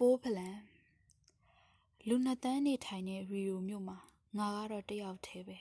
[0.00, 0.58] ပိုးဖလန်
[2.08, 3.98] လူနှစ်တန်းနေထိုင်တဲ့ရီယိုမြို့မှာ
[4.38, 5.58] ငါကတော့တယောက်တည်းပဲ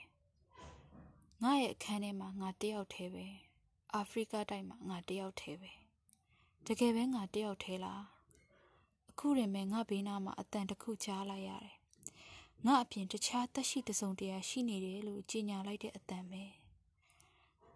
[1.44, 3.26] ငါရဲ့အခန်းထဲမှာငါတယောက်တည်းပဲ
[3.94, 5.72] အာဖရိကတိုက်မှာငါတယောက်တည်းပဲ
[6.67, 8.04] တကယ်ပဲငါတယောက်တည်းလား
[9.10, 11.78] အခုရင်မဲ့ငါဘေးနားမှာအတန်တစ်ခုကြားလိုက်ရတယ်
[12.65, 16.44] ငါအပြင်တခြားတက်ရှိတစုံတရာရှိနေတယ်လို့ကြေညာလိုက်တဲ့အတန်ပဲ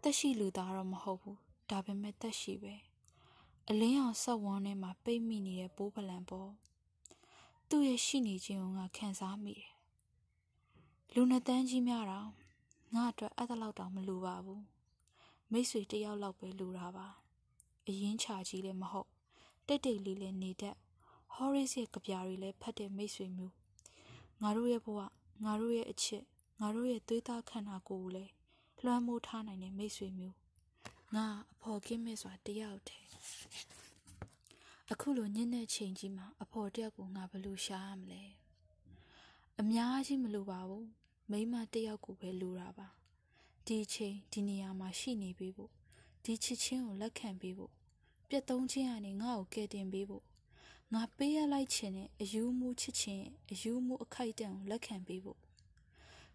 [0.01, 1.39] တက်ရှိလူသားတော့မဟုတ်ဘူး
[1.69, 2.75] ဒါပေမဲ့တက်ရှိပဲ
[3.71, 6.51] အလင်းအောင်ဆက်ဝန်းထဲမှာပိတ်မိနေတဲ့ပိုးပလံပေါ်
[7.69, 9.71] သူ့ရဲ့ရှိနေခြင်းကိုငါခံစားမိတယ်
[11.13, 12.29] လူနှစ်တန်းကြီးများတော့
[12.93, 14.63] ငါအတွက်အဲ့ဒါလောက်တောင်မလိုပါဘူး
[15.51, 17.07] မိတ်ဆွေတယောက်လောက်ပဲလိုတာပါ
[17.87, 19.09] အရင်ချာကြီးလည်းမဟုတ်
[19.67, 20.75] တိတ်တိတ်လေးလည်းနေတတ်
[21.33, 23.53] ဟော်ရစ်ရဲ့ကြပြားတွေလည်းဖတ်တဲ့မိတ်ဆွေမျိုး
[24.41, 24.99] ငါတို့ရဲ့ဘဝ
[25.43, 26.23] ငါတို့ရဲ့အချစ်
[26.59, 28.31] ငါတို့ရဲ့သွေးသားခန္ဓာကိုယ်ကိုလည်း
[28.83, 30.35] လွှမ်းမိုးထားနိုင်တဲ့မိတ်ဆွေမျိုး
[31.15, 33.07] ငါအဖော်ကင်းမဲ့စွာတယောက်တည်း
[34.91, 38.23] အခုလိုညနေချိန်ကြီးမှာအဖော်တယောက်ကိုငါဘယ်လိုရှာရမလဲ
[39.59, 40.87] အများကြီးမလိုပါဘူး
[41.31, 42.87] မိမတယောက်ကိုပဲလိုတာပါ
[43.67, 45.71] ဒီချိန်ဒီနေရာမှာရှိနေပေးဖို့
[46.23, 47.71] ဒီချစ်ချင်းကိုလက်ခံပေးဖို့
[48.29, 50.23] ပြတ်သုံးခြင်းကနေငါ့ကိုကယ်တင်ပေးဖို့
[50.93, 55.39] ငါပေးရလိုက်ခြင်းနဲ့အယူမှုချစ်ခြင်းအယူမှုအခိုက်အတန့်ကိုလက်ခံပေးဖို့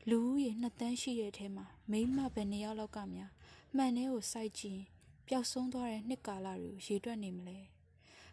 [0.09, 3.31] လူဦးရေနှစ်တန်းရှိတဲ့အထဲမှာမိမဘယ်နှစ်ယောက်လောက်ကများ
[3.77, 4.83] မှန်တဲ့ကိုစိုက်ကြည့်
[5.27, 7.59] ပျောက်ဆုံးသွားတဲ့နှစ်ကာလတွေကိုရေတွက်နေမလဲ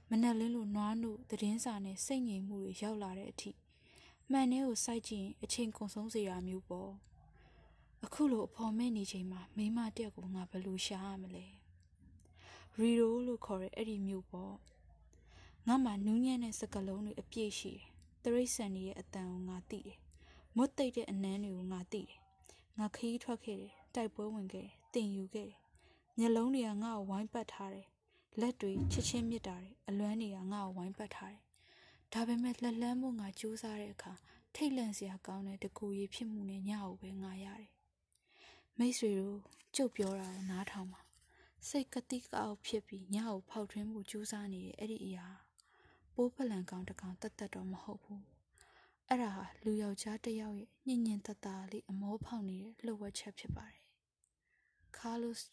[0.10, 3.52] မနဲ့လင်းလို့နွားနို့သတင်းစာနဲ့စိတ်ငြိမ်မှုတွေရောက်လာတဲ့အထိ
[4.32, 6.92] မှန်တဲ့ကိုစိုက်ကြည့်အချိန်ကုန်ဆုံးစေတာမျိုးပေါ့
[8.06, 11.46] အခုလိုအဖော်မဲ့နေချိန်မှာမိမတက်ကိုငါဘယ်လိုရှာရမလဲ
[12.78, 14.56] ရီရိုလို့ခေါ်တဲ့အဲ့ဒီမျိုးပေါ့
[15.68, 17.84] ငါမှနူးညံ့တဲ့စကလုံးတွေအပြည့်ရှိတယ်
[18.24, 19.98] တရိတ်ဆန်ရဲ့အတန်ကိုငါသိတယ်
[20.56, 22.18] မွတ်သိပ်တဲ့အနမ်းတွေကိုငါသိတယ်
[22.78, 25.60] ငါခရီးထွက်ခဲ့တယ် တိုက်ပွဲဝင်ခဲ့တယ်တင်ယူခဲ့တယ်
[26.18, 27.88] မျက်လုံးတွေကငါ့ကိုဝိုင်းပတ်ထားတယ်
[28.40, 31.44] လက်တွေချစ်ချင်းမြစ်တာတွေအလွမ်းတွေကငါ့ကိုဝိုင်းပတ်ထားတယ်
[32.14, 34.14] ဒါပေမဲ့လက်လန်းဖို့ငါကြိုးစားတဲ့အခါ
[34.56, 37.72] ထိတ်လန့်စရာကောင်းတဲ့တကူရည်ဖြစ်မှုနဲ့ညကိုပဲငါရတယ်
[38.78, 39.40] မိတ်ဆွေတို့
[39.76, 41.02] ကြုတ်ပြောတာကိုနားထောင်ပါ
[41.68, 45.28] စိတ်ကတိကောက်ဖြစ်ပြီးညကိုဖောက်ထွင်းမှုကြိုးစားနေတဲ့အဲ့ဒီအရာ
[46.14, 48.24] ပိုးဖလန်ကောင်တကောင်တတ်တတ်တော့မဟုတ်ဘူး
[49.12, 53.84] အဲ့ဒါဟာလူယောက်ျားတစ်ယောက်ရဲ့ညင်ညင်တတလေးအမောဖောက်နေတဲ့လှုပ်ဝက်ချက်ဖြစ်ပါတယ်
[54.98, 55.46] ကားလိုစ်